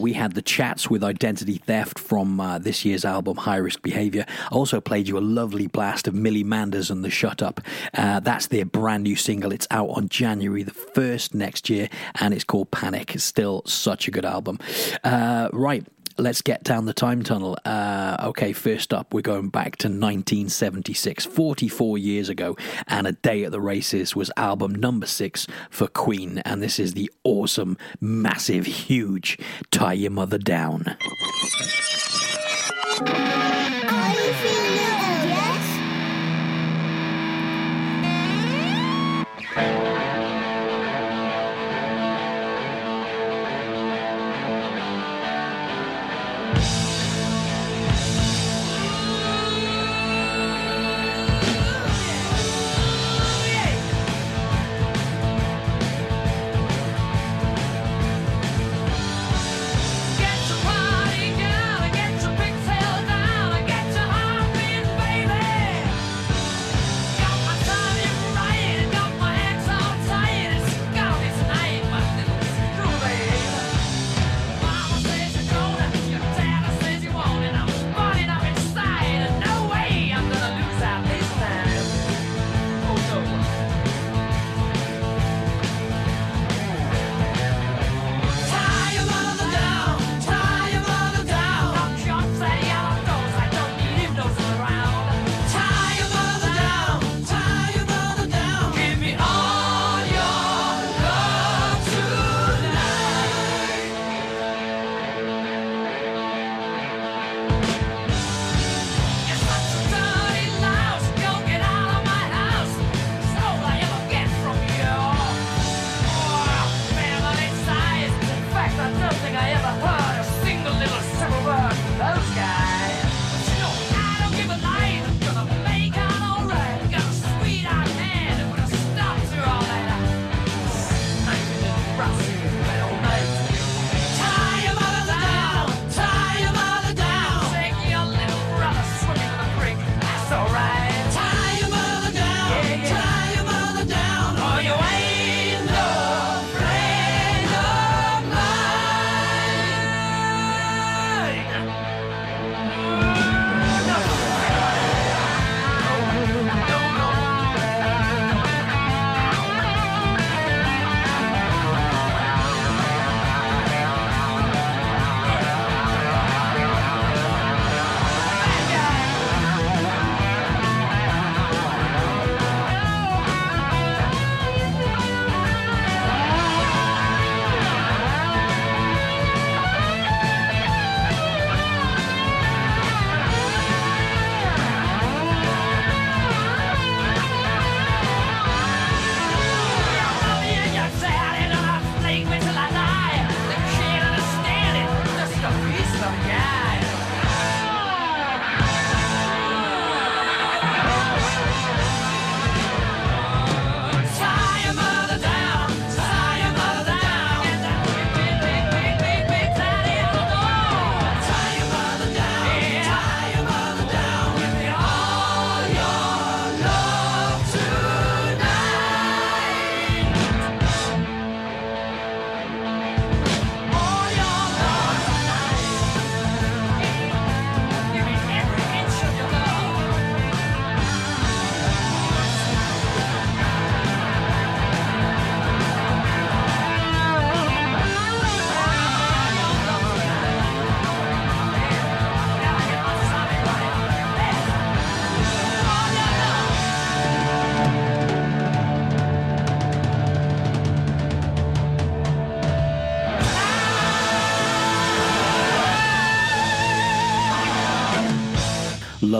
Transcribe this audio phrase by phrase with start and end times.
[0.00, 4.24] we had the chats with Identity Theft from uh, this year's album High Risk Behavior.
[4.50, 7.60] I also played you a lovely blast of Millie Manders and the Shut Up.
[7.94, 9.52] Uh, that's their brand new single.
[9.52, 11.88] It's out on January the 1st next year
[12.20, 13.14] and it's called Panic.
[13.14, 14.58] It's still such a good album.
[15.04, 15.84] Uh, right.
[16.18, 17.56] Let's get down the time tunnel.
[17.64, 23.44] Uh, okay, first up, we're going back to 1976, 44 years ago, and A Day
[23.44, 28.66] at the Races was album number six for Queen, and this is the awesome, massive,
[28.66, 29.38] huge
[29.70, 30.96] Tie Your Mother Down.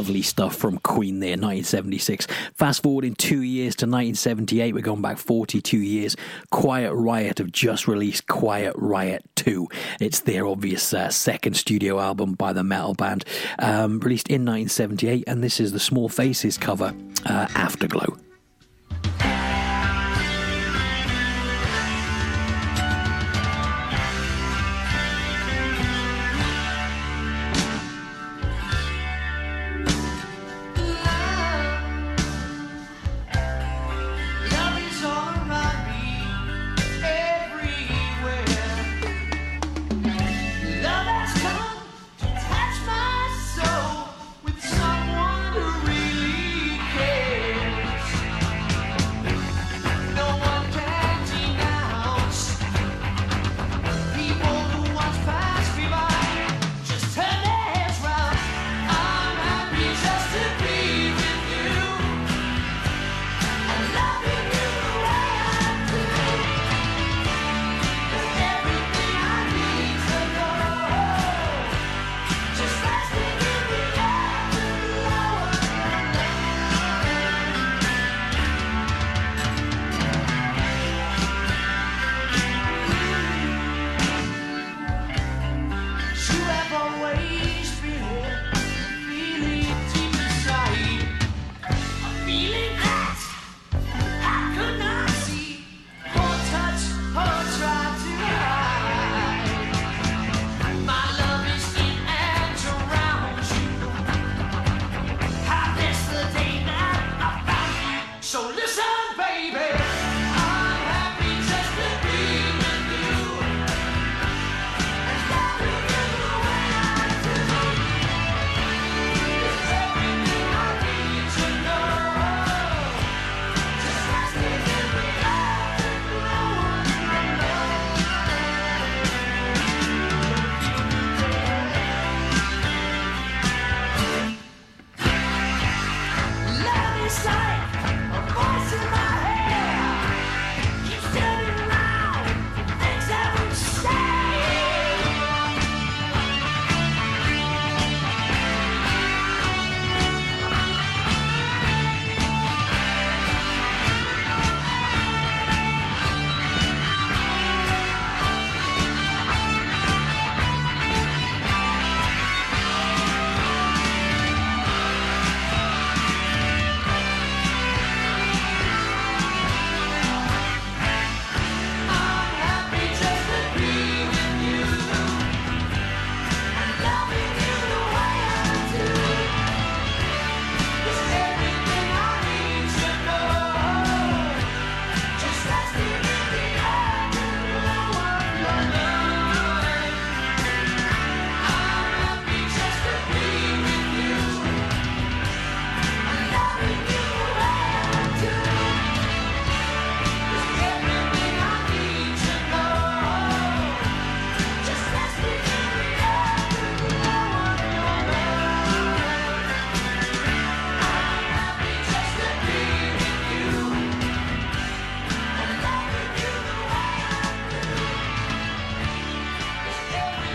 [0.00, 2.26] Lovely stuff from Queen there, 1976.
[2.54, 6.16] Fast forward in two years to 1978, we're going back 42 years.
[6.50, 9.68] Quiet Riot have just released Quiet Riot 2.
[10.00, 13.26] It's their obvious uh, second studio album by the metal band,
[13.58, 16.94] um, released in 1978, and this is the Small Faces cover,
[17.26, 18.16] uh, Afterglow.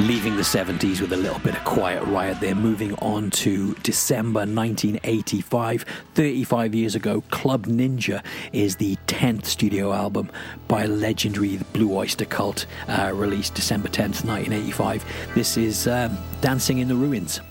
[0.07, 4.41] Leaving the 70s with a little bit of quiet riot there, moving on to December
[4.41, 5.83] 1985.
[6.13, 10.29] 35 years ago, Club Ninja is the 10th studio album
[10.67, 15.03] by legendary Blue Oyster Cult, uh, released December 10th, 1985.
[15.33, 17.41] This is um, Dancing in the Ruins.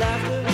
[0.00, 0.49] laughter.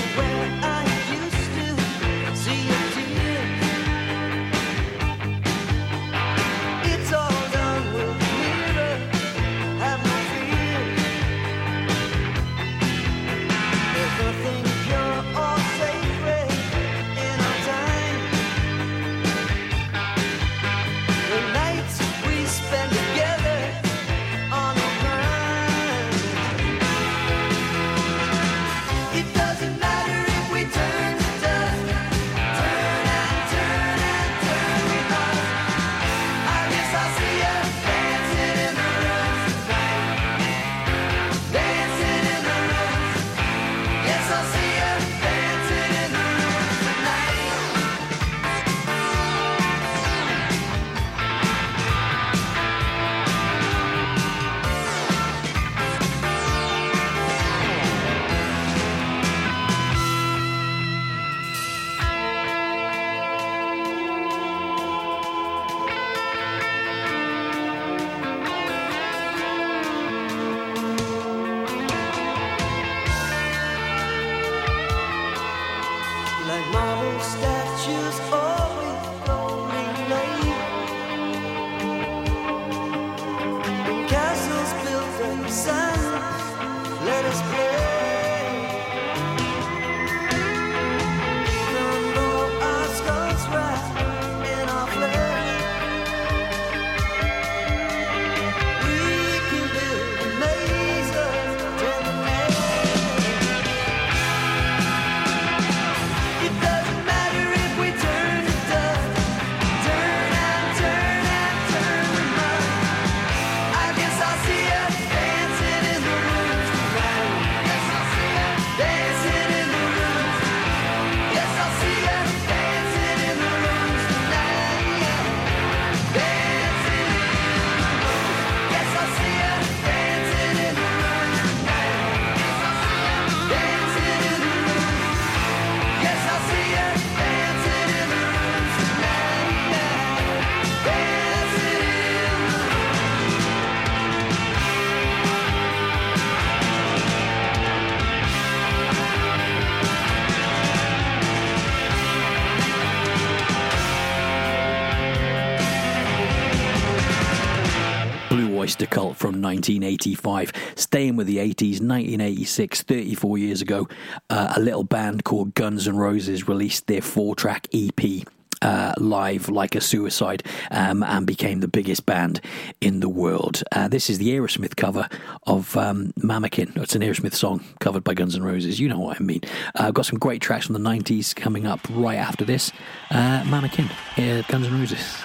[158.76, 160.52] Oyster Cult from 1985.
[160.74, 163.88] Staying with the 80s, 1986, 34 years ago,
[164.28, 168.26] uh, a little band called Guns N' Roses released their four track EP.
[168.62, 172.40] Uh, live like a suicide um, and became the biggest band
[172.82, 173.62] in the world.
[173.72, 175.08] Uh, this is the Aerosmith cover
[175.46, 176.72] of um, Mama Kin.
[176.76, 178.78] It's an Aerosmith song covered by Guns N' Roses.
[178.78, 179.40] You know what I mean.
[179.74, 182.72] I've uh, got some great tracks from the 90s coming up right after this.
[183.10, 185.16] Uh, Mama Kin, uh, Guns N' Roses.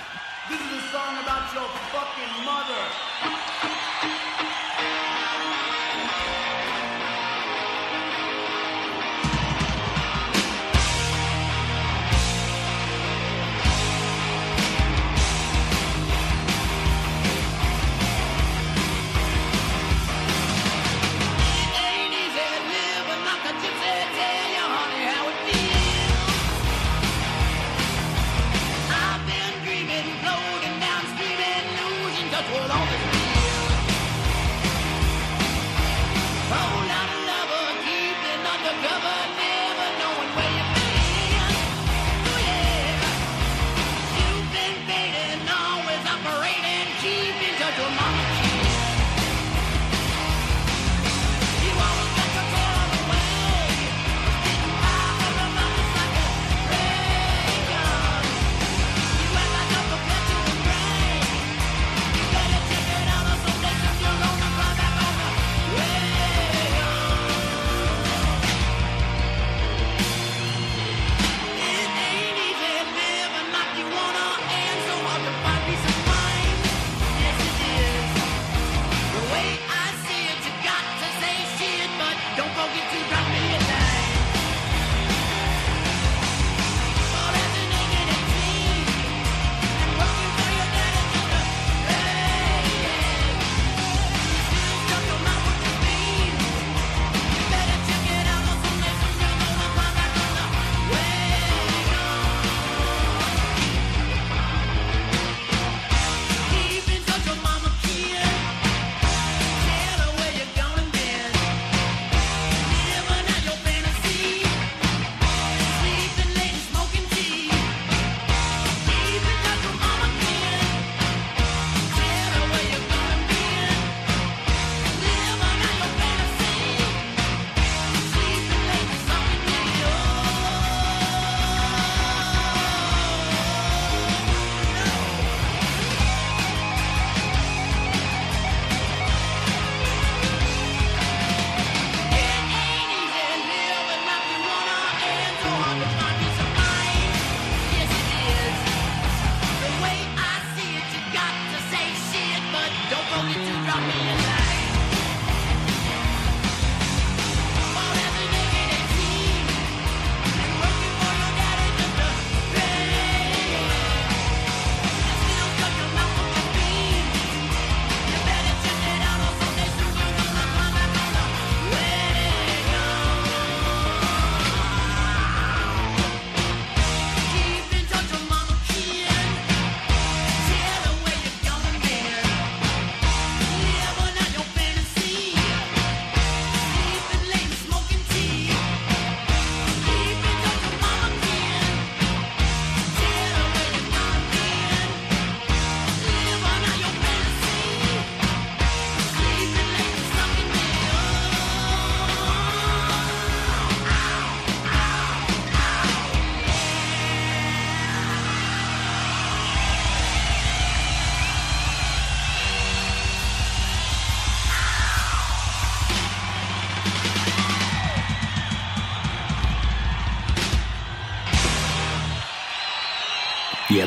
[38.84, 39.21] Another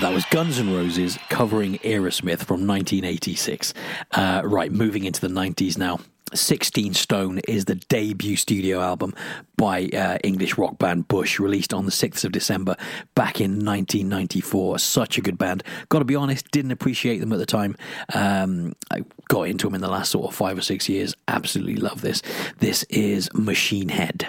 [0.05, 3.73] that was Guns N' Roses covering Aerosmith from 1986.
[4.13, 5.99] Uh, right, moving into the 90s now.
[6.35, 9.15] 16 Stone is the debut studio album
[9.57, 12.77] by uh, English rock band Bush, released on the 6th of December
[13.15, 14.79] back in 1994.
[14.79, 15.63] Such a good band.
[15.89, 17.75] Got to be honest, didn't appreciate them at the time.
[18.13, 21.15] Um, I got into them in the last sort of five or six years.
[21.29, 22.21] Absolutely love this.
[22.59, 24.29] This is Machine Head.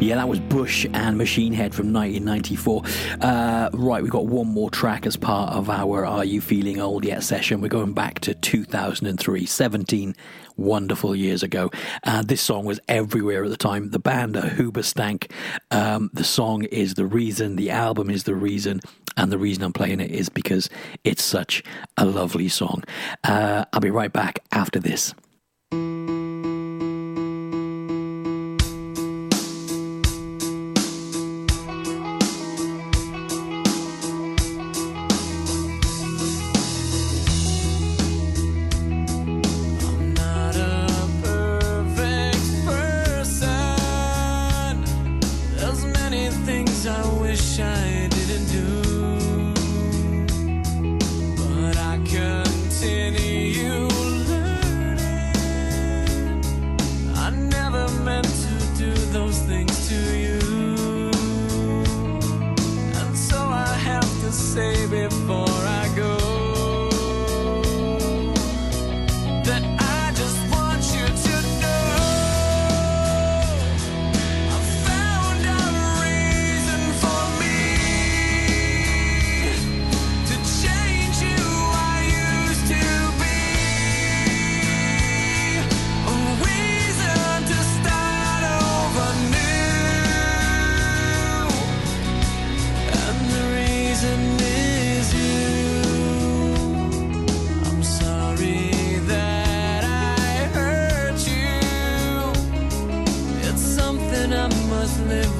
[0.00, 2.82] Yeah, that was Bush and Machine Head from 1994.
[3.20, 7.04] Uh, right, we've got one more track as part of our Are You Feeling Old
[7.04, 7.60] Yet session.
[7.60, 10.14] We're going back to 2003, 17
[10.56, 11.72] wonderful years ago.
[12.04, 13.90] Uh, this song was everywhere at the time.
[13.90, 15.32] The band are Hoobastank.
[15.72, 18.80] Um, the song is the reason, the album is the reason.
[19.16, 20.70] And the reason I'm playing it is because
[21.02, 21.64] it's such
[21.96, 22.84] a lovely song.
[23.24, 25.12] Uh, I'll be right back after this.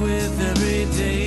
[0.01, 1.18] With every day.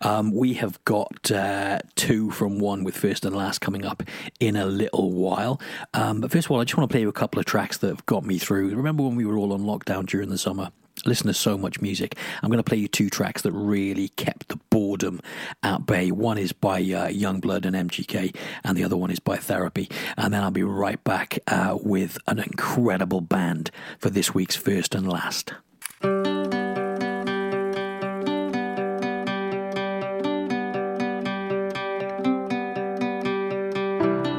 [0.00, 4.02] Um, we have got uh, two from one with first and last coming up
[4.40, 5.60] in a little while.
[5.94, 7.78] Um, but first of all, I just want to play you a couple of tracks
[7.78, 8.74] that have got me through.
[8.74, 10.70] Remember when we were all on lockdown during the summer?
[11.04, 12.16] Listen to so much music.
[12.42, 15.20] I'm going to play you two tracks that really kept the boredom
[15.62, 16.10] at bay.
[16.10, 19.88] One is by uh, Yungblud and MGK, and the other one is by Therapy.
[20.16, 24.94] And then I'll be right back uh, with an incredible band for this week's first
[24.94, 25.54] and last.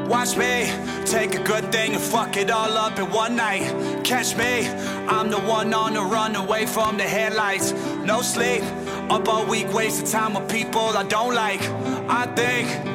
[0.07, 0.71] Watch me
[1.05, 3.63] take a good thing and fuck it all up in one night.
[4.03, 4.67] Catch me,
[5.07, 7.71] I'm the one on the run away from the headlights.
[8.03, 8.63] No sleep,
[9.09, 11.61] up all week, wasting time with people I don't like.
[12.09, 12.92] I think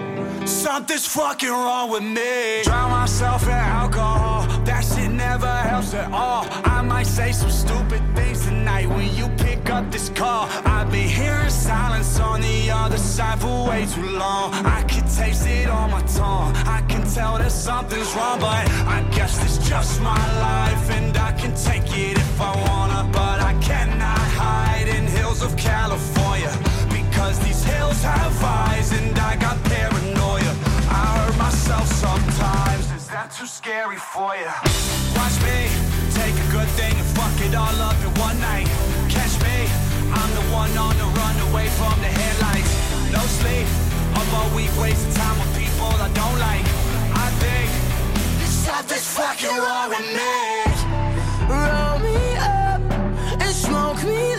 [0.49, 2.63] something's fucking wrong with me.
[2.65, 6.47] Drown myself in alcohol, that shit never helps at all.
[6.65, 10.49] I might say some stupid things tonight when you pick up this call.
[10.65, 14.55] I've been hearing silence on the other side for way too long.
[14.65, 16.55] I can taste it on my tongue.
[16.67, 21.33] I can tell that something's wrong, but I guess it's just my life, and I
[21.33, 23.11] can take it if I wanna.
[23.13, 26.53] But I cannot hide in hills of California
[26.89, 29.68] because these hills have eyes, and I got
[31.69, 32.91] myself sometimes.
[32.93, 34.53] Is that too scary for you?
[35.17, 35.69] Watch me
[36.17, 38.69] take a good thing and fuck it all up in one night.
[39.13, 39.69] Catch me,
[40.09, 42.73] I'm the one on the run away from the headlights.
[43.13, 43.69] No sleep,
[44.17, 46.65] up all week wasting time with people I don't like.
[47.13, 47.69] I think
[48.49, 50.37] something's fucking wrong with me.
[51.53, 52.81] Roll me up
[53.45, 54.38] and smoke me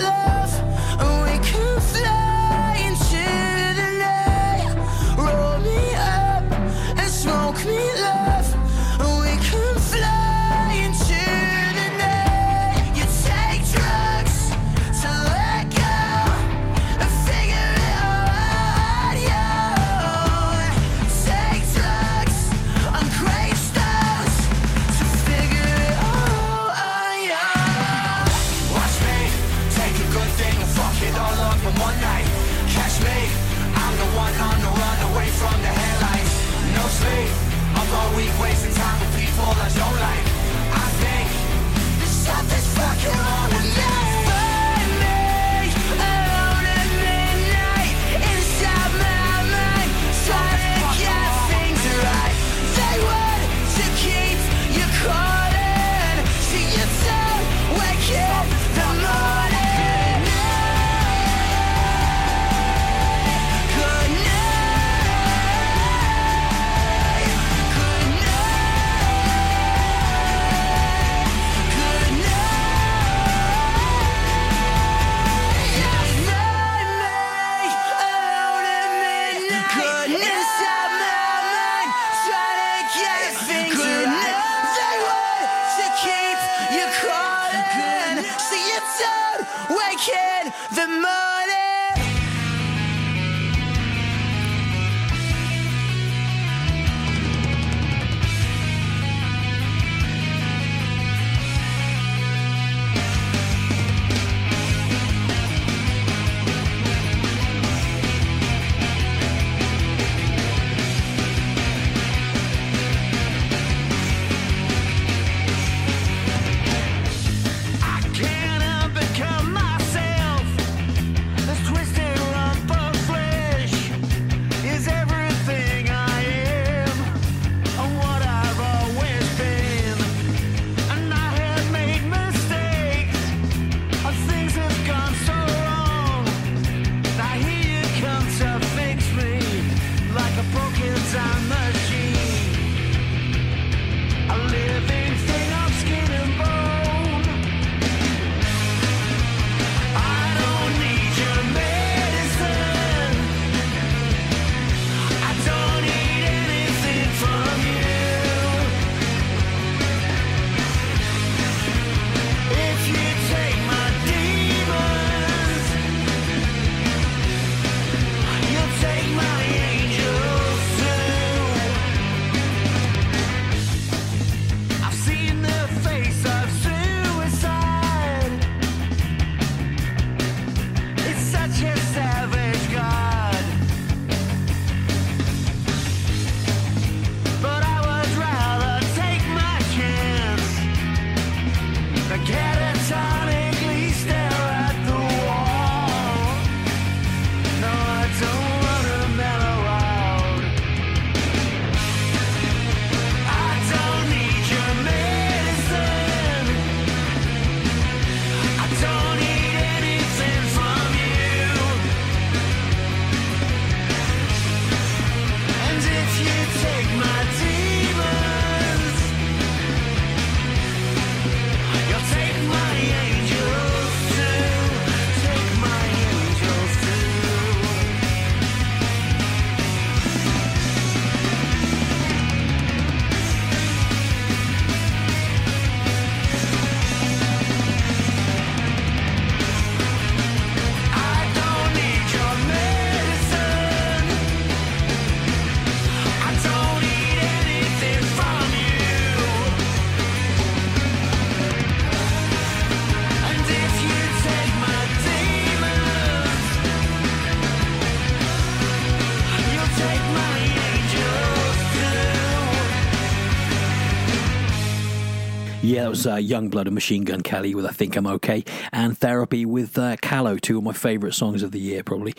[265.80, 268.98] Yeah, that was uh, Yungblud and Machine Gun Kelly with I Think I'm Okay, and
[268.98, 272.16] Therapy with uh, Callow, two of my favourite songs of the year, probably.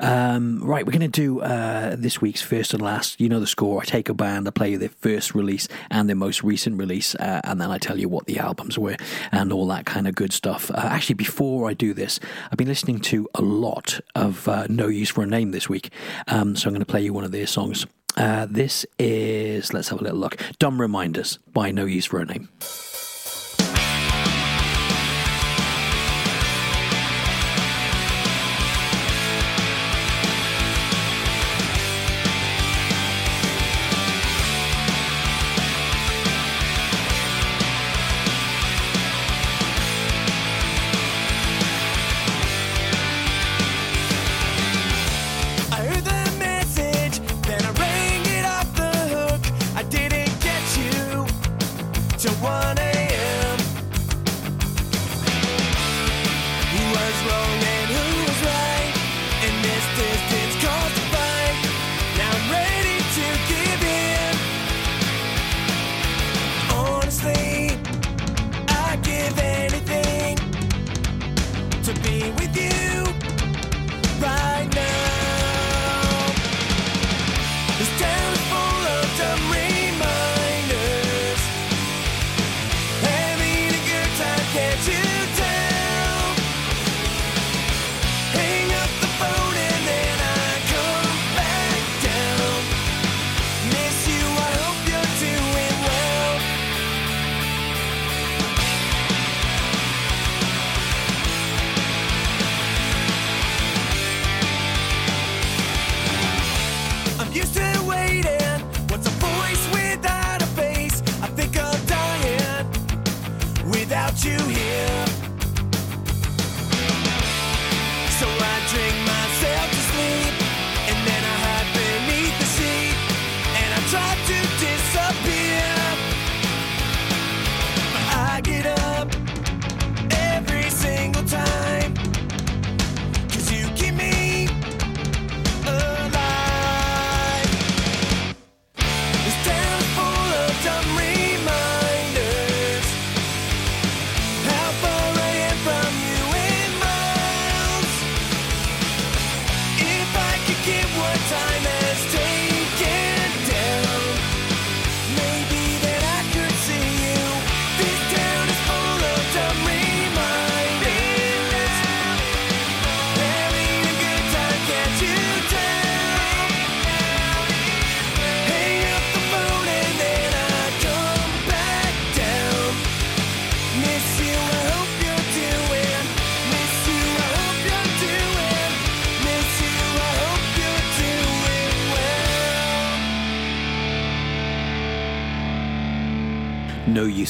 [0.00, 3.20] Um, right, we're going to do uh, this week's first and last.
[3.20, 3.80] You know the score.
[3.80, 7.40] I take a band, I play their first release and their most recent release, uh,
[7.44, 8.96] and then I tell you what the albums were
[9.30, 10.72] and all that kind of good stuff.
[10.72, 12.18] Uh, actually, before I do this,
[12.50, 15.92] I've been listening to a lot of uh, No Use for a Name this week,
[16.26, 17.86] um, so I'm going to play you one of their songs.
[18.16, 22.24] Uh, this is, let's have a little look Dumb Reminders by No Use for a
[22.24, 22.48] Name.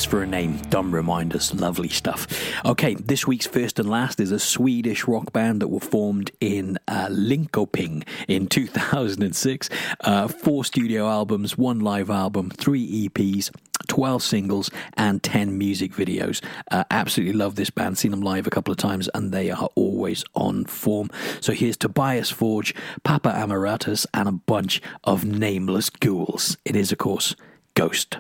[0.05, 0.59] Use for a name.
[0.69, 1.55] Dumb reminders.
[1.55, 2.27] Lovely stuff.
[2.65, 6.79] Okay, this week's first and last is a Swedish rock band that were formed in
[6.89, 9.71] uh, Linkoping in 2006.
[10.01, 13.51] Uh, four studio albums, one live album, three EPs.
[13.89, 16.43] 12 singles and 10 music videos.
[16.71, 17.99] Uh, absolutely love this band.
[17.99, 21.11] Seen them live a couple of times and they are always on form.
[21.41, 26.57] So here's Tobias Forge, Papa Emeritus, and a bunch of nameless ghouls.
[26.65, 27.37] It is, of course,
[27.75, 28.17] Ghost.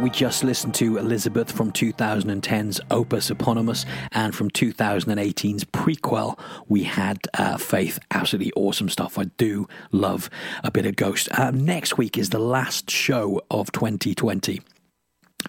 [0.00, 6.38] we just listened to Elizabeth from 2010's opus eponymous, and from 2018's Prequelle,
[6.68, 7.98] we had uh, Faith.
[8.10, 9.18] Absolutely awesome stuff.
[9.18, 10.30] I do love
[10.64, 11.28] a bit of Ghost.
[11.32, 14.62] Uh, next week is the last show of 2020.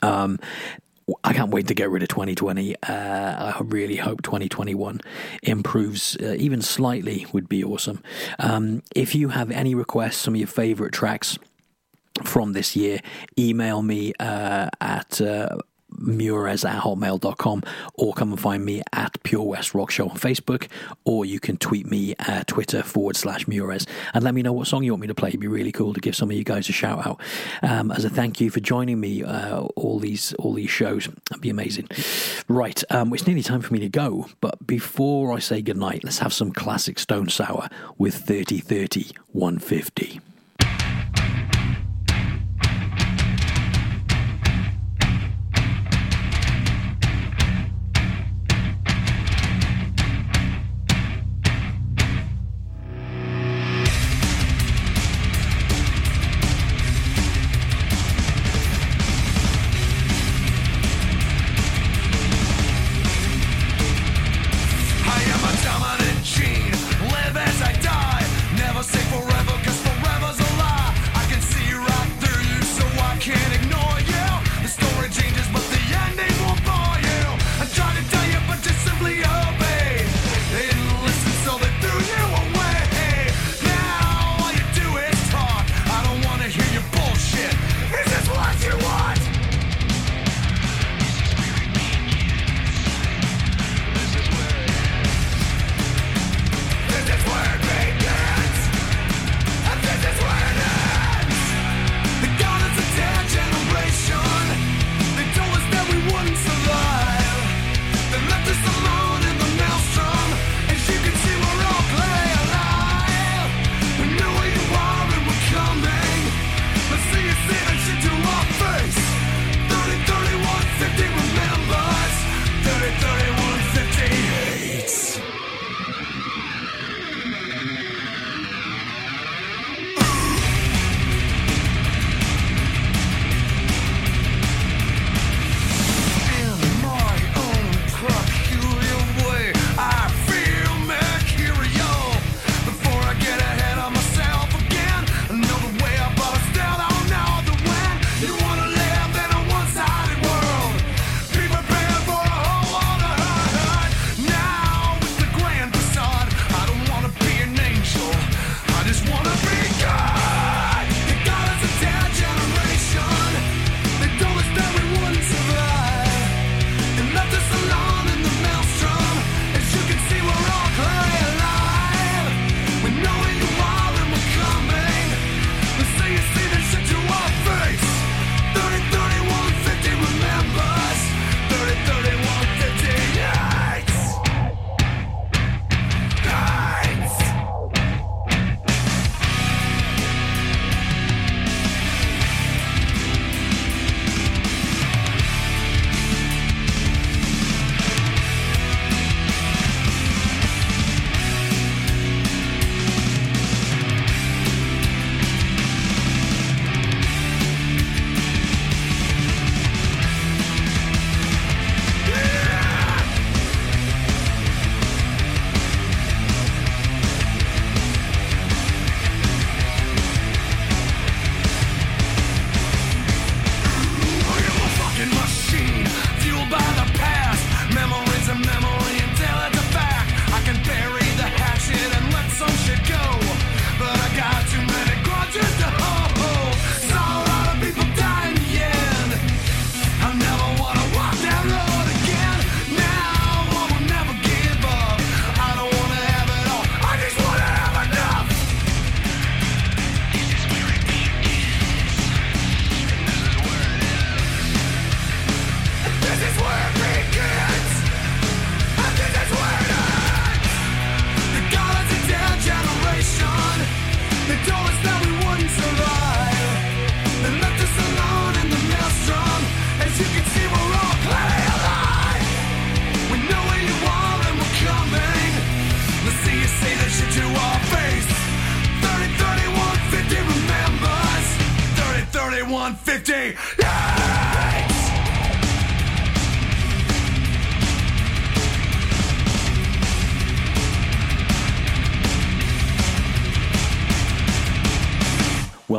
[0.01, 0.37] Um,
[1.23, 2.75] I can't wait to get rid of 2020.
[2.83, 5.01] Uh, I really hope 2021
[5.43, 8.03] improves uh, even slightly, would be awesome.
[8.39, 11.37] Um, if you have any requests, some of your favorite tracks,
[12.23, 12.99] from this year,
[13.37, 15.57] email me uh, at uh,
[15.99, 17.63] mures at hotmail.com
[17.95, 20.67] or come and find me at Pure West Rock Show on Facebook
[21.05, 24.67] or you can tweet me at Twitter forward slash mures and let me know what
[24.67, 25.29] song you want me to play.
[25.29, 27.21] It'd be really cool to give some of you guys a shout out
[27.61, 31.07] um, as a thank you for joining me uh, all these all these shows.
[31.29, 31.87] That'd be amazing.
[32.47, 36.19] Right, um, it's nearly time for me to go, but before I say goodnight, let's
[36.19, 40.30] have some classic Stone Sour with 30 30 150.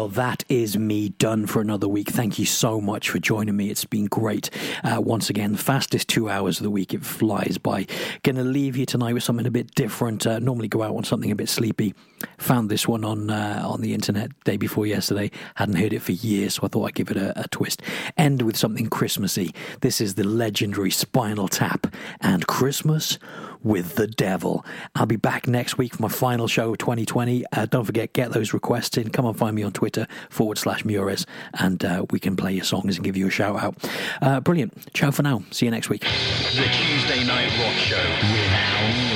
[0.02, 2.08] Well, that is me done for another week.
[2.08, 3.70] Thank you so much for joining me.
[3.70, 4.50] It's been great.
[4.82, 6.92] Uh, once again, the fastest two hours of the week.
[6.92, 7.86] It flies by.
[8.24, 10.26] Going to leave you tonight with something a bit different.
[10.26, 11.94] Uh, normally go out on something a bit sleepy.
[12.38, 15.30] Found this one on uh, on the internet day before yesterday.
[15.54, 17.80] Hadn't heard it for years, so I thought I'd give it a, a twist.
[18.16, 19.54] End with something Christmassy.
[19.82, 21.86] This is the legendary Spinal Tap
[22.20, 23.20] and Christmas
[23.62, 24.64] with the devil.
[24.94, 27.44] I'll be back next week for my final show of 2020.
[27.52, 29.10] Uh, don't forget, get those requests in.
[29.10, 32.64] Come and find me on Twitter forward slash Mures, and uh, we can play your
[32.64, 33.76] songs and give you a shout out.
[34.20, 34.92] Uh, brilliant.
[34.94, 35.42] Ciao for now.
[35.50, 36.02] See you next week.
[36.02, 39.12] The Tuesday Night Rock Show with Al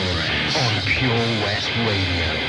[0.57, 2.46] on Pure West Radio.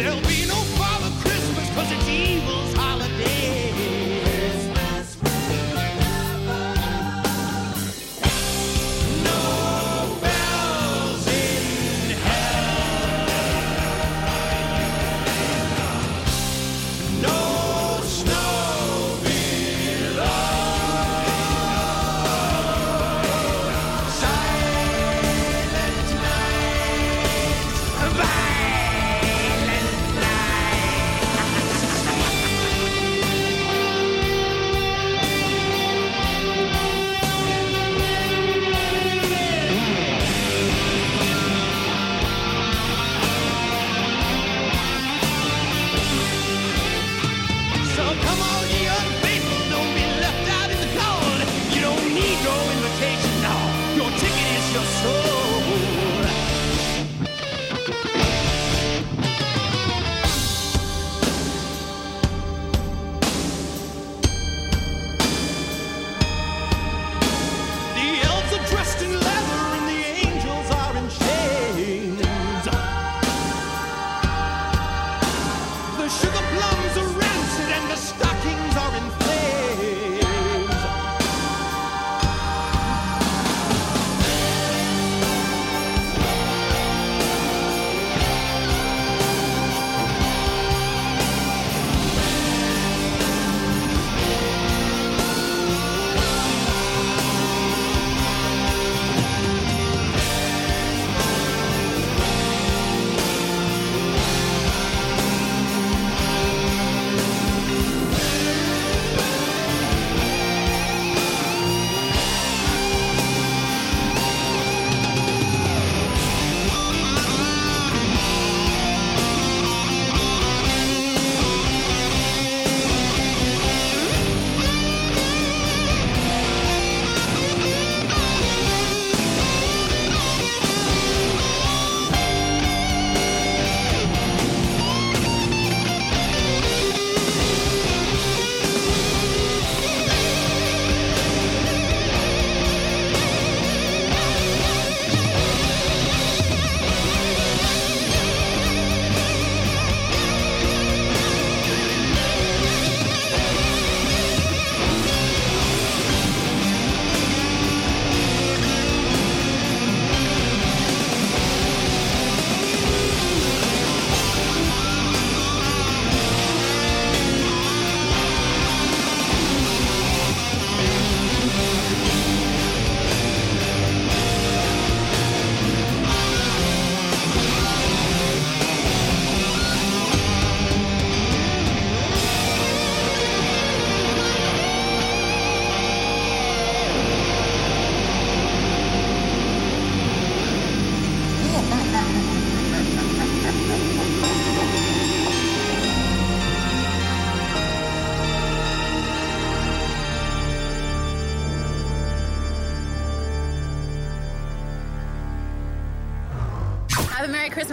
[0.00, 0.49] There'll be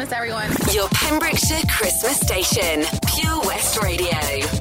[0.07, 0.73] Christmas, everyone.
[0.73, 2.83] Your Pembrokeshire Christmas station,
[3.15, 4.56] Pure West Radio.